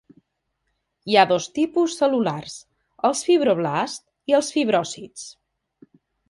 Hi 1.11 1.17
ha 1.17 1.25
dos 1.31 1.45
tipus 1.57 1.97
cel·lulars: 1.99 2.55
els 3.11 3.21
fibroblasts 3.27 4.09
i 4.33 4.37
els 4.39 4.51
fibròcits. 4.57 5.29